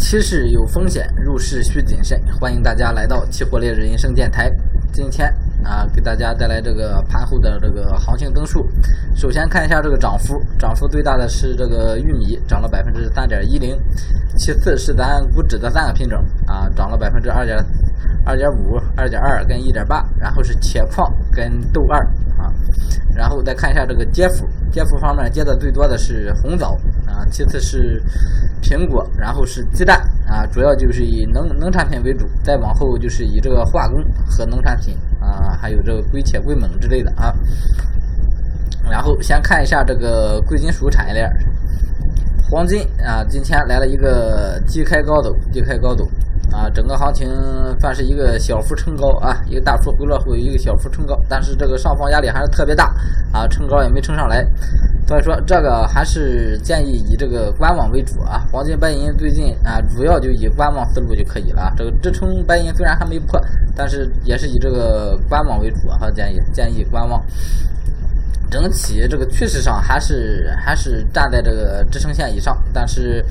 [0.00, 2.18] 期市有风险，入市需谨慎。
[2.40, 4.50] 欢迎大家来到期货烈日人生电台。
[4.92, 5.28] 今天
[5.62, 8.66] 啊，给大家带来这个盘后的这个行情增速。
[9.14, 13.78] 首先看一下这个涨幅，涨幅最大的是这个玉米，涨了百分之三点一零。
[14.36, 17.58] 其次是咱股指的三个品种啊，涨了百分之二点
[18.24, 20.02] 二点五、二点二跟一点八。
[20.18, 22.00] 然后是铁矿跟豆二
[22.42, 22.50] 啊。
[23.14, 26.74] 然后再看一下这个跌幅，跌幅方面跌的最多的是红枣
[27.30, 28.02] 其次是
[28.62, 37.34] 苹果，然后是鸡蛋啊，主要就是以农农产品为主，再往后就是以这个化工和农产品啊，还有这个硅铁、硅锰之类的啊。
[38.90, 41.30] 然后先看一下这个贵金属产业链，
[42.48, 46.08] 黄金啊，今天来了一个低开高走，低开高走。
[46.52, 47.28] 啊，整个行情
[47.78, 52.92] 算是一个小幅冲高啊，一个大幅回落后一个小幅冲高，但是这个上方压力还是特别大
[53.32, 54.44] 啊，冲高也没冲上来，
[55.06, 58.44] 所以说这个还是建议以这个观望为主啊。
[58.52, 61.72] 黄金白银最近啊，主要就以观望思路就可以了。
[61.76, 63.40] 这个支撑白银虽然还没破，
[63.76, 67.22] 但是也是以这个观望为主啊，建议建议观望。
[68.50, 73.24] 整体这个趋势上还是还是站在这个支撑线以上，但是。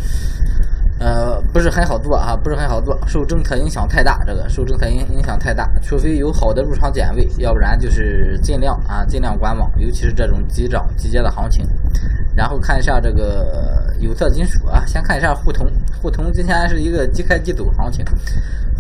[1.00, 11.66] 呃，不是很好做啊，不是很好做，受政策影响太大，这个受政策影影响太大，除非有好的入场点位，要不然就是尽量啊，尽量观望，尤其是这种急涨急跌的行情。
[12.36, 15.66] 然后看一下这个有色金属啊，先看一下沪铜，
[16.02, 18.04] 沪铜今天是一个即开即走行情。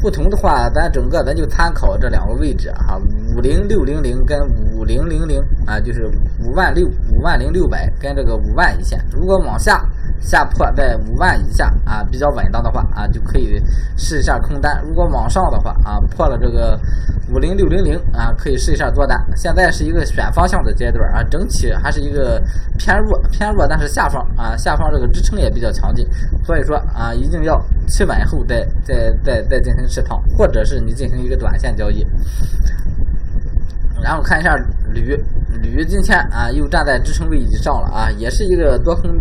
[0.02, 3.00] 沪铜的话，咱整个咱就参考这两个位置啊，
[3.33, 4.38] 五零六零零跟
[4.73, 6.06] 五零零零啊，就是
[6.44, 9.89] 五万六五万零六百跟这个五万一线，如果往下。
[10.20, 13.62] 下破在五万以下啊，比较稳当的话啊，就可以
[13.98, 14.81] 试一下空单。
[14.84, 16.80] 如果往上的话啊，破了这个
[17.31, 19.17] 五零六零零啊，可以试一下做单。
[19.36, 22.42] 现在是一个选方向的阶段啊，整体还是一个
[22.78, 26.06] 偏弱偏弱，但是下方啊下方这个支撑也比较强劲，
[26.44, 32.06] 所以说啊，一定要企稳后再再再再进行试仓，或者是你进行一个短线交易。
[34.02, 34.55] 然后看一下
[34.92, 35.16] 铝，
[35.61, 39.11] 铝今天啊又站在支撑位以上了啊，也是一个多空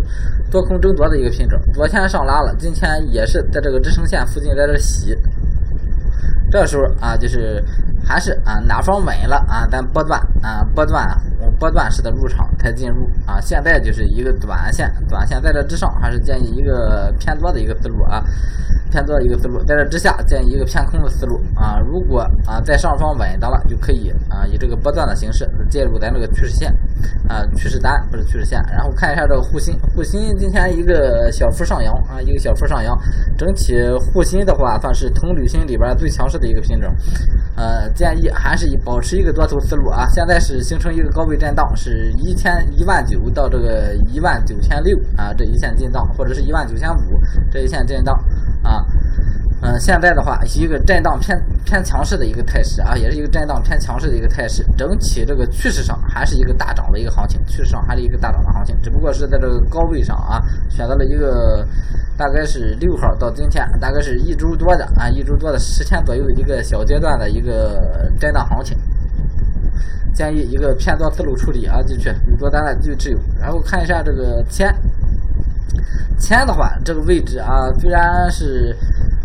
[0.50, 1.60] 多空争夺的一个品种。
[1.72, 5.16] 昨天上拉了，今天也是在这个支撑线附近在这洗。
[6.50, 7.62] 这时候啊，就是
[8.02, 11.06] 还是啊哪方稳了啊，咱波段啊波段
[11.58, 13.38] 波段式的入场才进入啊。
[13.40, 18.24] 现在就是一个短线，短线在这之上，还是建议一个偏多的一个思路啊。
[18.90, 21.78] 偏多的一个思路，在这之下建一个偏空的思路啊。
[21.78, 26.72] 如果啊在上方稳当了，就可以啊以这个波段的形式介入咱这个趋势线
[27.28, 28.58] 啊趋势单不是趋势线。
[28.70, 32.98] 然后看一下这个沪新，沪新今天一个小幅上扬啊，一个小幅上扬。
[33.36, 33.74] 整体
[34.12, 36.92] 沪新的话算是铜铝锌里边最强势的一个品种，
[37.56, 40.06] 呃建议还是以保持一个多头思路啊。
[40.08, 47.20] 现在是形成一个高位震荡，是一千一万九到这个一万九千六啊这一线震荡，或者是一万九千五
[47.50, 48.18] 这一线震荡。
[48.62, 48.84] 啊，
[49.62, 54.64] 嗯，现在的话是一个震荡偏偏强势的一个态势啊，也是一个震荡偏强势的一个态势。
[54.76, 61.66] 整体这个趋势上还是一个大涨的一个行情，趋势上还是一个大涨的行情，只不过是在这个高位上啊，选择了一个
[62.16, 68.76] 大概是六号到今天，大概是一周多的啊，一周多的十天左右一个小阶段的一个震荡行情。
[70.14, 74.74] 建议一个偏多思路处理啊，进去有多单的就持有，然后看一下这个天。
[76.18, 78.76] 钱的话，这个位置啊，虽然是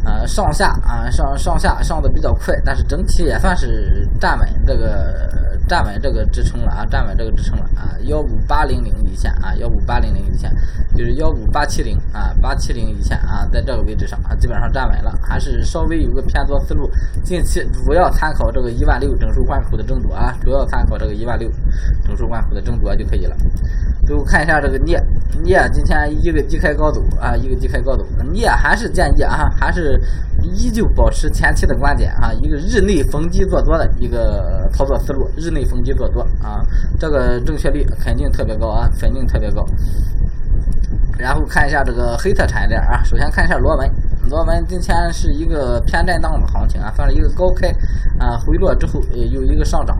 [0.06, 5.30] 呃上下啊上上下上的比较快，但是整体也算是站稳这个
[5.68, 10.54] 站稳这个支撑了啊，站稳这个支撑了啊，幺五八零零一线啊，幺五八零零一线
[10.96, 16.90] 就是幺五八七零啊，八七零一线啊，在这个位置上啊，基本上站稳了，还是稍微有个偏多思路。
[17.24, 21.50] 近期主要参考这个一万六整数关口的争夺啊，主要参考这个一万六
[22.06, 23.36] 整数关口的争夺就可以了。
[24.06, 25.02] 最后看一下这个镍，
[25.46, 28.06] 镍今天一个低开高走啊，一个低开高走。
[28.34, 29.98] 镍还是建议啊，还是
[30.44, 36.62] 依旧保持前期的观点啊，一个日内逢低做多的一个操作思路，日内逢低做多啊，
[37.00, 39.66] 这个正确率肯定特别高啊，肯定特别高。
[41.18, 43.90] 然后看一下这个黑色产业链啊，首先看一下螺纹，
[44.30, 47.70] 螺纹今天是一个偏震荡的行情啊，算是一个高开
[48.20, 49.98] 啊，回落之后有一个上涨。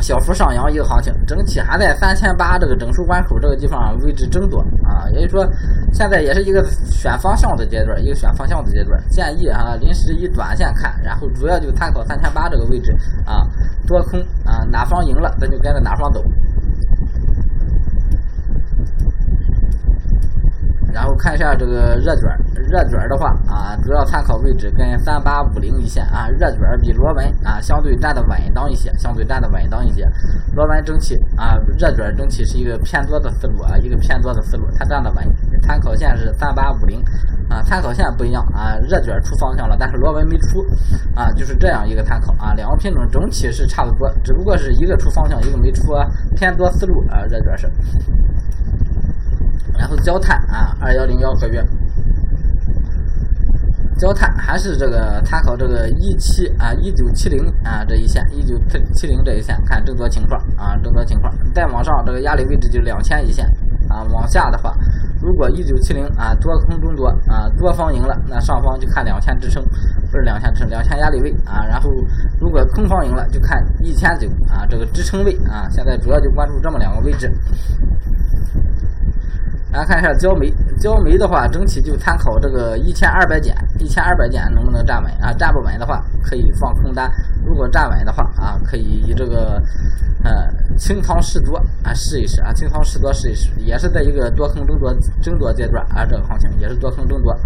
[0.00, 5.46] 小幅上扬一个行情，整体还在三千八这个整数关口这个地方位置争夺啊，也就是说
[5.92, 9.00] 现在也是一个选方向的阶段，一个选方向的阶段。
[9.08, 12.92] 建议啊，临时以短线看，然后主要就参考三千八这个位置
[13.26, 13.46] 啊，
[13.86, 16.22] 多空啊哪方赢了，咱就跟着哪方走。
[20.92, 22.28] 然后看一下这个热卷，
[22.68, 30.06] 热卷的话啊，主要参考位置跟三八五零一线啊，热卷比螺纹啊相对站的稳当一些，相对站的稳当一些。
[30.54, 35.24] 螺纹整体啊，热卷整体是一个偏多的思路啊，一个偏多的思路，它站的稳。
[35.62, 37.02] 参考线是三八五零
[37.48, 40.60] 啊，参考线不一样啊，热卷出方向了，但是螺纹没出
[41.14, 45.94] 啊，就是这样一个参考啊，两个品种整体是差不多，只不过是一个出方向，一个没出，
[46.36, 47.70] 偏多思路啊，热卷是。
[49.78, 51.64] 然后焦炭啊，二幺零幺合约。
[53.98, 63.44] 焦炭还是这个参考这个一七啊一九七零啊这一线一九七七零这一线看争夺情况啊争夺情况再往上这个压力位置就两千一线
[63.88, 64.72] 啊往下的话
[65.20, 71.90] 如果一九七零啊多空争夺啊多方赢了那上方就看两千支撑不是两千支撑两千压力位啊然后
[72.40, 77.28] 如果空方赢了就看一千九啊这个支撑位啊现在主要就关注这么两个位置。
[79.72, 85.32] 来看一下焦煤，焦煤的话，整体就参考这个一千二百减，一千二百减能不能站稳啊？
[85.32, 87.10] 站不稳的话，可以放空单；
[87.44, 89.60] 如果站稳的话啊，可以以这个
[90.24, 97.36] 呃清仓试多啊试一试啊，清仓试多试一试，也是在一个多空争夺争夺阶段啊，这个行情也是多空争夺。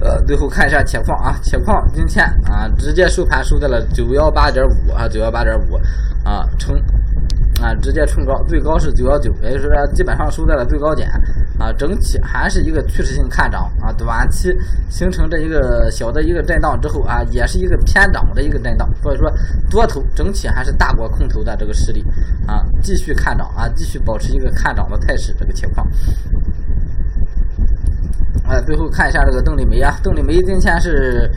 [0.00, 5.74] 呃，最后看一下铁矿啊，铁矿今天啊直接收盘收在了九幺八点五啊，九幺八点五
[6.24, 6.74] 啊，成。
[7.60, 11.10] 啊，直接冲高，最高是九幺九，也就是说基本上收在了最高点
[11.58, 11.72] 啊。
[11.72, 14.56] 整体还是一个趋势性看涨啊，短期
[14.88, 18.88] 形成这一个小的一个震荡之后啊，也是一个偏涨的一个震荡。
[19.02, 19.28] 所以说
[19.68, 22.04] 多头整体还是大过空头的这个实力
[22.46, 25.84] 啊，继续看涨啊，继续保持一个看涨的态势这个情况。
[28.44, 31.28] 啊，最后看一下这个邓丽梅啊，邓丽梅今天是。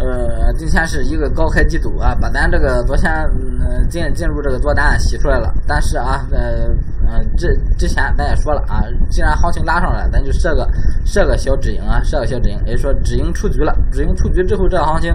[0.00, 3.12] 呃，今天是一个高开低走啊，把咱这个昨天
[3.60, 5.52] 嗯进进入这个多单洗出来了。
[5.66, 6.68] 但是啊，呃
[7.06, 8.80] 呃，之之前咱也说了啊，
[9.10, 10.66] 既然行情拉上来，咱就设个
[11.04, 13.76] 设个小止盈啊，设个小止盈，也就是说止盈出局了。
[13.92, 15.12] 止盈出局之后，这个行情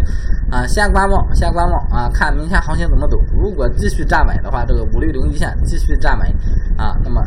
[0.52, 3.18] 啊，先观望，先观望啊，看明天行情怎么走。
[3.34, 6.28] 如果继续站稳的话，这个五六零一线继续站稳
[6.78, 7.24] 啊，那么。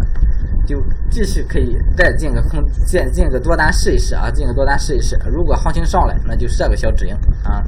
[0.69, 5.19] 就继续可以再进个空，进进个多单试一试啊，进个多单试一试。
[5.25, 7.65] 如果行情上来，那就设个小止盈啊。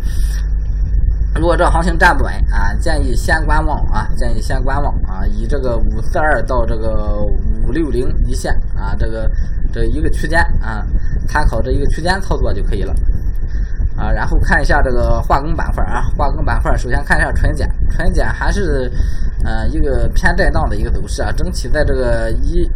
[1.35, 7.23] 如果这行情站不稳啊，建议先观望啊，建议先观望啊，以这个五四二到这个
[7.67, 9.31] 五六零一线啊，这个
[9.73, 10.85] 这一个区间啊，
[11.27, 12.93] 参考这一个区间操作就可以了
[13.97, 14.11] 啊。
[14.13, 18.93] 然后看一下这个化工板块啊，化工板块首先看一下纯碱，纯碱还是
[19.45, 22.71] 呃一个偏震荡的一个走势啊，整体在这个一。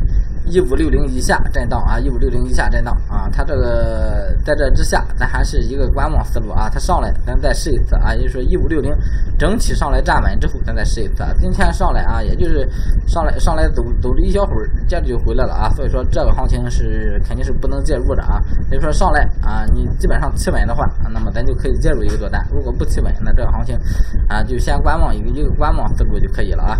[0.46, 6.68] 一五六零以下震荡啊，一五六零以下震荡啊，它这个在这之下，咱还是一个观望思路啊。
[6.70, 8.94] 它上来，咱再试一次啊，也就是说一五六零
[9.38, 11.24] 整体上来站稳之后，咱再试一次。
[11.40, 12.68] 今天上来啊，也就是
[13.06, 15.70] 上来上来走走了一小会儿，接着就回来了啊。
[15.70, 18.38] 所以说这个行情是肯定是不能介入的啊。
[18.68, 22.46] 所以说上来啊，你基本上企稳的话，那么咱就可以介入一个多单。
[22.52, 23.78] 如果不企稳，那这个行情
[24.28, 26.78] 啊，就先观望一个一个观望思路就可以了啊。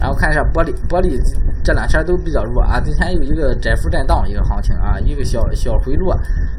[0.00, 1.18] 然后看一下玻璃，玻璃
[1.62, 2.80] 这两天都比较弱啊。
[2.80, 6.12] 今天有一个窄幅震荡一个行情啊，一个小小回落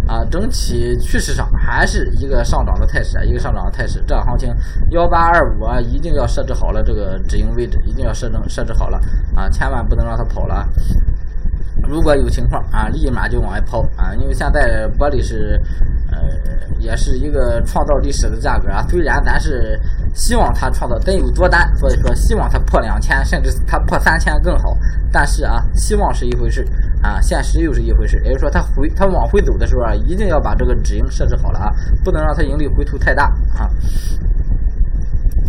[0.08, 4.04] 啊，整体趋势上还是一个上涨的态势，一个上涨的态势。
[4.08, 4.54] 这行情
[4.92, 9.00] 幺八二五啊，一定要设置好了这个止盈位置，一定要设置设置好了
[9.36, 10.68] 啊，千万不能让它跑了。
[11.88, 15.60] 如果有情况啊，立马就往外抛啊，因为现在玻璃是。
[16.80, 18.84] 也是一个创造历史的价格啊。
[18.90, 19.80] 虽然咱是
[20.14, 24.78] 希望它创造真有多单，所以说希望它破两千，甚至它破三千更好。
[25.12, 26.66] 但是啊，希望是一回事
[27.02, 28.18] 啊，现实又是一回事。
[28.24, 31.72] 也就是说，它回它往回走的时候啊，一定要把这个止盈设置好了啊，
[32.04, 33.26] 不能让它盈利回吐太大
[33.58, 33.70] 啊。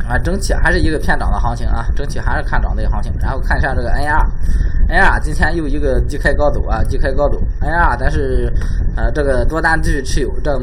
[0.08, 3.12] 啊，整体还是一个偏涨的行情啊，整体还是看涨的一个行情。
[3.20, 7.40] 然后看一下这个 N R，N R 今天又一个低开高走啊，低开高走。
[7.60, 8.52] N R 但是
[8.96, 10.58] 呃这个多单继续持有，这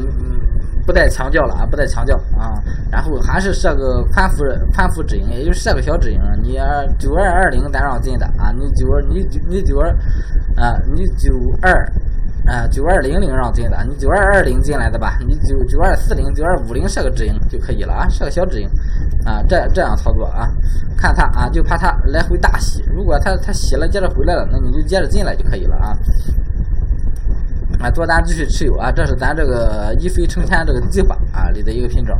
[0.88, 2.56] 不再强调了啊，不再强调啊。
[2.90, 4.42] 然后还是设个宽幅
[4.72, 6.18] 宽幅止盈，也就设个小止盈。
[6.42, 6.58] 你
[6.98, 9.90] 九二二零咱让进的啊，你九二你你九二
[10.56, 11.30] 啊，你九
[11.60, 11.70] 二。
[12.46, 15.18] 啊，九二零零让进的，你九二二零进来的吧？
[15.26, 18.66] 你九九二四零、九二五零设个止盈就可以了啊，设个小止盈，
[19.26, 20.48] 啊，这这样操作啊，
[20.96, 25.92] 看它啊，就怕它来回大洗，如果它它洗了接着回来了，那你就接着进来就可以了啊。
[27.80, 32.16] 啊，多单继续持有啊，这是咱这个一飞冲天这个计划啊里的一个品种。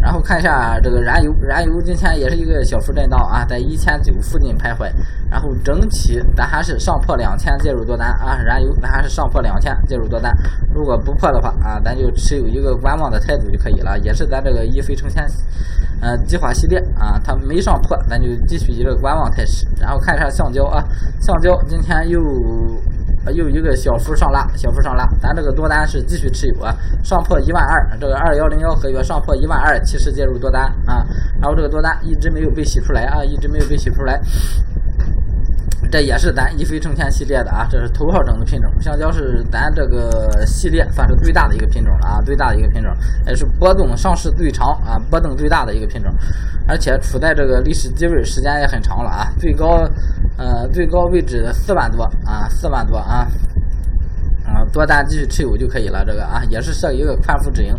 [0.00, 4.90] 然后看一下这个燃油，燃油今天也是一个小幅震荡啊，在一千九附近徘徊。
[5.30, 10.32] 然后整体咱还是上破两千介入多单啊，燃油咱还是上破两千介入多单。
[10.72, 13.98] 如果不破的话啊，咱就持有一个观望的态度就可以了。
[13.98, 15.24] 也是咱这个一飞冲天
[16.00, 19.66] 呃计划系列啊，它没上破，咱就继续一个观望态势。
[19.80, 20.82] 然后看一下橡胶啊，
[21.20, 22.20] 橡胶今天又。
[23.24, 31.04] 啊又一个小幅上拉，小幅上拉，咱这个多单是继续持有啊，上破一万二，这个二幺零幺合约上破一万二，其实介入多单啊，
[31.40, 34.20] 然后这个多单一直没有被洗出来啊，一直没有被洗出来，
[35.90, 42.92] 这也是咱一飞冲天系列的啊，这是头号种子品种，香蕉是咱这个系列算是最大的一个品种了啊，最大的一个品种，
[43.26, 46.12] 也是波动上市最长啊，波动最大的一个品种，
[46.66, 49.88] 而且处在这个历史低位时间也很长了啊，最高
[50.36, 53.26] 呃最高位置四万多啊，四万多啊，
[54.44, 57.74] 啊多单继续持有就可以了，这个啊也是设一个宽幅止盈。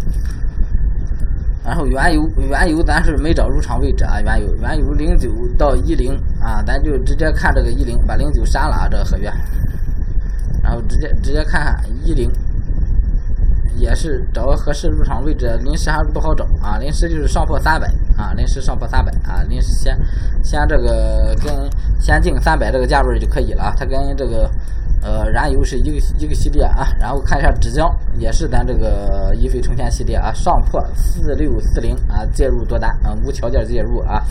[1.70, 9.32] 然后原油，原油咱是没找入场位置啊，原油，原油零九到一零啊，咱就直接看这个一零，把零九删了啊，这个合约，
[10.64, 12.28] 然后直接直接看看一零，
[13.76, 17.86] 也是找个合适入场位置，临时还是不好找啊，临时就是上破三百
[18.18, 19.96] 啊，临时上破三百啊，临时先
[20.44, 21.54] 先这个跟
[22.00, 24.50] 先进三百这个价位就可以了，它跟这个。
[25.01, 34.22] 呃，燃油是一个一个系列啊，然后看一下纸浆，也是咱这个一飞冲天系列啊，上破四六四零啊，介入多单啊，无条件介入啊，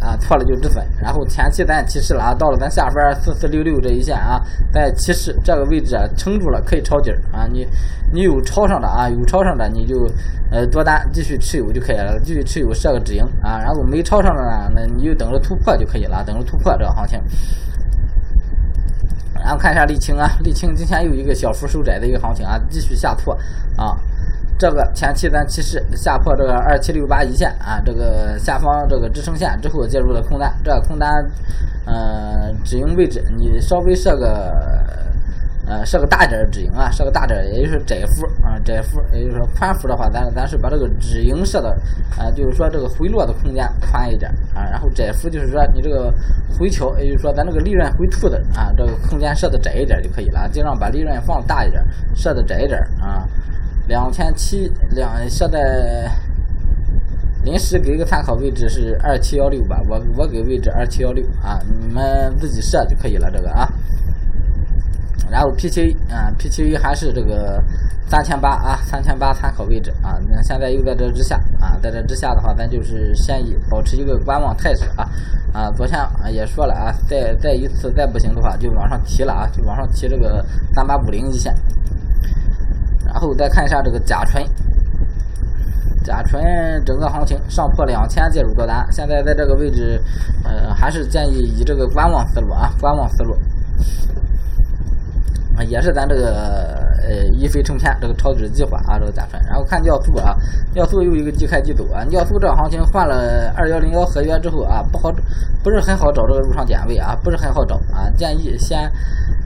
[0.00, 0.82] 啊错了就止损。
[0.98, 4.40] 然后前期咱提示了啊，到了咱下边四四六六这一线啊，
[4.72, 7.68] 在提示这个位置啊，撑住了可以抄底啊，你
[8.10, 10.08] 你有抄上的啊，有抄上的你就
[10.50, 17.20] 呃多单继续持有就可以了，继续持有设个止盈啊，然后没抄上的呢，那你就等着突破就可以了，等着突破这个行情。
[19.42, 23.34] 然后看一下沥青啊，沥青今天又一个小幅收窄的一个行情啊，继续下挫
[23.76, 23.98] 啊。
[24.56, 31.10] 这个前期咱其实下破这个二七六八一线啊，这个下方这个支撑线之后介入了空单，这个空单
[31.84, 35.01] 呃止盈位置你稍微设个。
[35.72, 41.70] 呃，设个大点儿止盈啊，设个大点儿，也就是窄幅啊，窄幅，也就是说宽幅的话，咱咱是把这个止盈设的，
[42.18, 46.12] 啊，就是说这个回落的空间宽一点啊，然后窄幅就是说你这个
[46.58, 51.82] 回调，也就是说咱这个利润回吐的啊，这个空间设的窄一点就可以了，尽量把利润放大一点，
[52.14, 53.26] 设的窄一点啊，
[53.88, 56.10] 两千七两设在
[57.44, 63.66] 临时给一个参考位置是二七幺六吧，我我给位置二七幺六啊，你们自己设就可以了，这个啊。
[65.32, 67.58] 然后 P 七啊，P 七还是这个
[68.06, 70.20] 三千八啊，三千八参考位置啊。
[70.28, 75.08] 那现在又在这之下啊，在这之下的话，咱就是先以保持一个观望态势啊
[75.54, 75.70] 啊。
[75.70, 75.98] 昨天
[76.30, 81.54] 也说了啊，再再一次再不行的话，就往上提了啊，就往上提这个三八五零一线。
[83.06, 84.44] 然后再看一下这个甲醇，
[86.04, 86.42] 甲醇
[86.84, 89.98] 整个行情上破两千介入多单，现在在这个位置，
[90.44, 93.34] 呃，还是建议以这个观望思路啊，观望思路。
[95.64, 96.78] 也是咱这个
[97.08, 99.42] 呃一飞冲天这个抄底计划啊，这个甲醇。
[99.44, 100.36] 然后看尿素啊，
[100.74, 102.04] 尿素又一个即开即走啊。
[102.04, 105.12] 尿素这行情换了二幺零幺合约之后啊，不好，
[105.62, 108.08] 不是很好找这个入场点位啊，不是很好找啊。
[108.16, 108.90] 建议先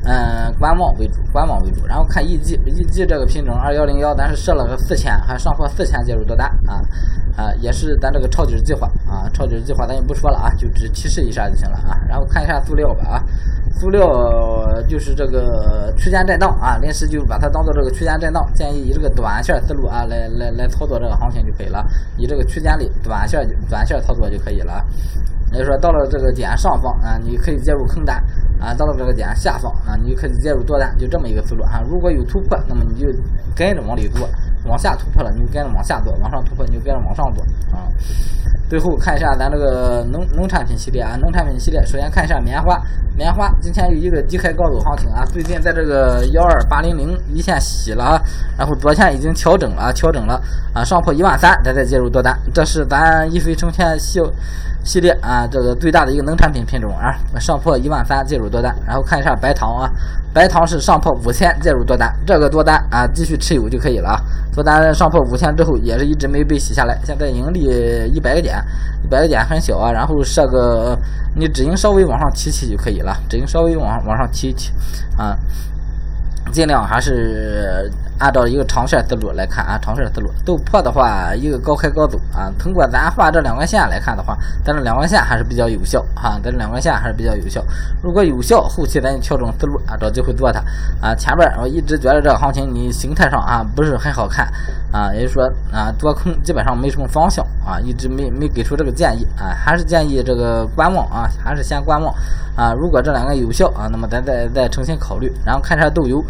[0.05, 1.87] 嗯观望为主，观望为主。
[1.87, 6.81] 然后看 EG，EG 这个品种二幺零幺，咱是设了个四千，还上破四千介入多单啊
[7.37, 11.99] 啊，也是咱这个抄底计划啊，抄底计划咱就不说了啊，就只提示一下就行了啊。
[12.09, 13.25] 然后看一下塑料吧啊。
[13.79, 14.09] 塑料
[14.89, 21.85] 就是这个区间震荡啊，临时就把它当做这个区间震荡，建议以这个短线思路啊来来来操作这个行情就可以了，
[22.17, 24.85] 以这个区间里短线短线操作就可以了。
[25.53, 28.17] 也就是说，到了这个点上方啊，你可以介入空单
[28.59, 31.81] 啊；到了这个点下方啊，你可以介入多单，就这么一个思路啊。
[31.89, 33.07] 如果有突破，那么你就
[33.55, 34.27] 跟着往里做；
[34.67, 37.87] 往下突破了，你就跟着往下做；往上突破，你就跟着往上做啊。
[38.69, 42.77] 最后看一下咱这个农农产品系列啊，农产品系列，首先看一下棉花，
[43.17, 48.23] 棉花今天有一个低开高走行情啊，最近在这个幺二八零零一线洗了啊，
[48.59, 50.41] 然后昨天已经调整了，调整了
[50.75, 54.21] 啊，上破一万三，咱再介入多单，这是咱一飞冲天系
[54.83, 59.89] 系列啊，这个最大的一个农产品品种啊，上破一万三介入多单，然后看一下白糖啊，
[60.33, 64.21] 白糖是上破五千介入多单，这个多单啊继续持有就可以了啊，
[64.53, 67.61] 多单上破五千之后也是一直没被洗下来，现在盈利
[68.13, 68.56] 一百个点。
[69.05, 70.99] 一百个点很小啊，然后设个
[71.35, 74.73] 你止盈稍微往上提提就可以了，止盈稍微往往上提提
[75.17, 75.37] 啊，
[76.53, 77.91] 尽量还是。
[78.19, 82.51] 按照一个长线思路来看啊，长线思路豆粕的话，一个高开高走啊。
[82.59, 87.63] 通过咱画这两根线来看的话，咱这两根线还是比较有效啊，咱这两根线还是比较有效。
[88.03, 90.61] 如果有效，后期咱就调整思路啊，找机会做它
[91.01, 91.15] 啊。
[91.15, 94.47] 前边我一直觉得这个行情你形态上啊不是很好看
[94.91, 102.15] 啊，也就是说啊多空基本上没什么方向啊，一直没没给出这个建议啊，还是建议这个观望啊，还是先观望
[102.57, 102.73] 啊。
[102.73, 105.31] 如果这两个有效啊，那么咱再再重新考虑。
[105.45, 106.25] 然后看一下豆油。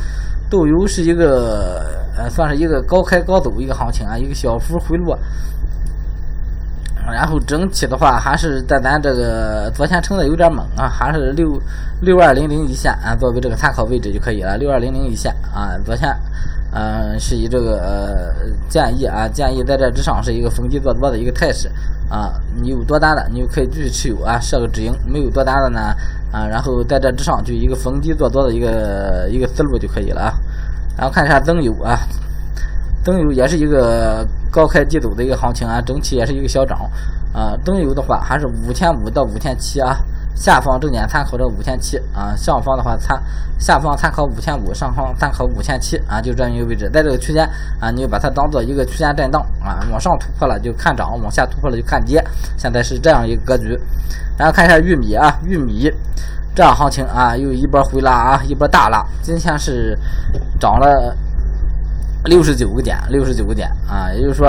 [0.49, 1.76] 豆油是一个
[2.17, 5.19] 呃，算是一个高开高走一个行情啊，一个小幅回落，
[7.05, 11.61] 然后整体的话还是在咱这个昨天撑的有点猛啊，还是六
[12.01, 16.11] 六二零零一线啊作为这个参考位置就可以了，六二零零一线啊，昨天
[16.73, 18.35] 嗯是以这个
[18.69, 21.71] 建议啊建议在这之上是一个逢低做多的一个态势
[22.09, 25.95] 啊，你有多单的你就可以继续持有啊，设个止盈；没有多单的呢。
[26.33, 30.35] 啊，然后在这之上就一个逢低做多的一个一个思路就可以了啊。
[30.97, 31.99] 然后看一下增油啊，
[33.05, 36.79] 增油也是一个高开低走的一个行情啊，整体也是一个小涨
[37.33, 37.57] 啊。
[37.65, 39.97] 增油的话还是五千五到五千七啊。
[40.35, 43.19] 下方重点参考这五千七啊，上方的话参
[43.59, 47.49] 下方参考五千五，上方参考五千七啊，就这样一个位置，在这个区间
[47.81, 52.23] 啊，你就把它当做一个区间震荡啊，往上突破了就看涨，往下突破了就看跌，
[52.59, 53.81] 现在是这样一个格局。
[54.37, 55.91] 然后看一下玉米啊，玉米
[56.57, 59.97] 这样行情啊，又一波回拉啊，一波大拉，今天是
[60.59, 61.15] 涨了
[62.25, 64.49] 六十九个点，六十九个点啊，也就是说。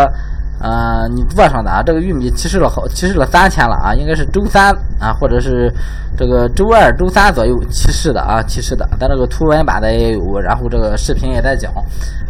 [0.60, 5.72] 呃，你做上的啊，这个玉米其实了好，其实了三天了啊，应该是周三啊，或者是
[6.18, 8.84] 这个周二、周三左右起势的啊，起势的。
[9.00, 11.72] 咱这个图文版的也有，然后这个视频也在讲，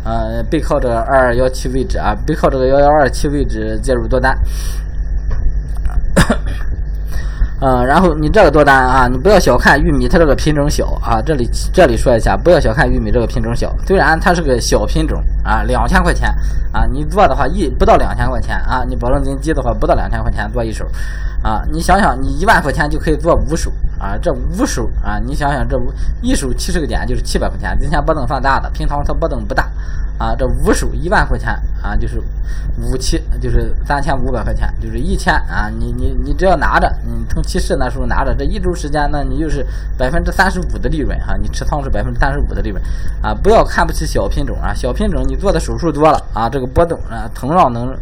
[0.03, 4.38] 呃，背靠这个二二幺七位置啊，背靠这个幺幺二七位置介入多单。
[7.60, 11.20] 嗯，然后你这个多单啊，你不要小看玉米，它这个品种小啊。
[11.26, 16.30] 这里这里说一下，不要小看玉米这个品种小，虽然它是个小品种啊，两千块钱
[16.72, 20.86] 啊，你做的话一不到两千块钱啊，你保证金低的话不到两千块钱做一手
[21.42, 21.64] 啊。
[21.72, 25.76] 你想想，你一万块钱就可以做五手啊，这五手啊，你想想这
[26.22, 29.68] 一手七十个点就是七百块钱，今天波动算大的，平常它波动不大。
[30.17, 31.50] 啊，这五手一万块钱
[31.81, 32.19] 啊，就是
[32.79, 35.69] 五七，就是三千五百块钱，就是一千啊。
[35.69, 39.65] 你你你只要拿着，你从起势那时候拿着，这一周时间，呢你就是
[39.97, 41.36] 百分之三十五的利润哈。
[41.41, 42.81] 你持仓是百分之三十五的利润
[43.21, 43.33] 啊。
[43.33, 47.95] 不要看不起小品种啊，小品种你做的手术多了啊，这个波动啊，同样能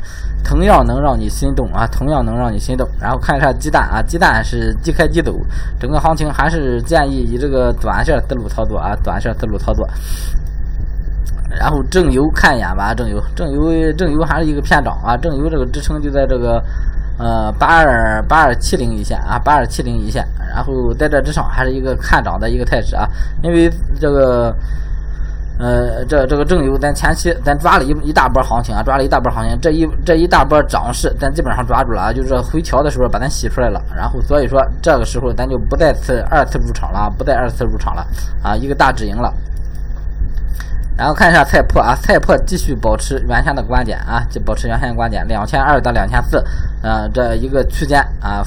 [0.43, 2.87] 同样能让你心动啊，同样能让你心动。
[2.99, 5.35] 然后看一下鸡蛋啊，鸡蛋是低开低走，
[5.79, 9.85] 整个行情还是建议以这个短线思路操作啊，短线思路操作。
[11.49, 16.61] 然后正油看一眼吧，正油正油正油还是一个偏涨啊，正油这个支撑就在这个
[17.17, 23.07] 呃八二八二七零一线啊，八二七零一线，然后在这之上还是一个看涨的一个态势啊，
[23.41, 23.71] 因为
[24.01, 24.53] 这个
[25.57, 38.05] 呃这这个正油咱前期咱抓了一一大波行情啊，抓了一大波行情，这一这一大波涨势咱基本上抓住了啊，就是回调的时候把咱洗出来了，然后所以说这个时候咱就不再次二次入场了，不再二次入场了
[38.43, 39.33] 啊，一个大止盈了。
[40.97, 46.41] 然后看一下菜粕啊，菜粕继续保持原先的观点啊，就保持原先的观点，两千二到两千四，
[46.81, 48.41] 呃，这一个区间啊，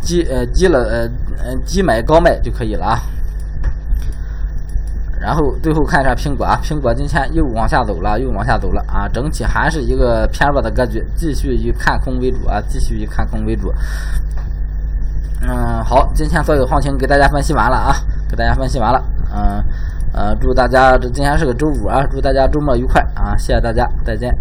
[0.00, 1.10] 积呃积了呃
[1.44, 3.00] 呃积买高卖就可以了啊。
[5.20, 13.74] 然后最后看一下苹果啊，苹果今天又往下走了，又往下走了啊，整体还是一个偏弱的格局，继续以看空为主啊，继续以看空为主。
[15.42, 17.96] 嗯，好，今天所有行情给大家分析完了啊，
[18.28, 19.02] 给大家分析完了，
[19.34, 19.89] 嗯。
[20.12, 23.36] 呃，祝大家这今天是个周五啊，祝大家周末愉快啊！
[23.36, 24.34] 谢谢大家，再见。